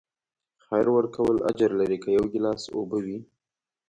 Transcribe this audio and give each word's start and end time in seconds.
خیر 0.65 0.87
ورکول 0.95 1.37
اجر 1.49 1.71
لري، 1.79 1.97
که 2.03 2.09
یو 2.17 2.25
ګیلاس 2.33 2.61
اوبه 2.75 2.97
وي. 3.05 3.17